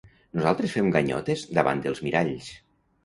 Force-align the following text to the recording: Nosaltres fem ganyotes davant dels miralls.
Nosaltres 0.37 0.71
fem 0.77 0.89
ganyotes 0.95 1.43
davant 1.59 1.85
dels 1.85 2.03
miralls. 2.07 2.51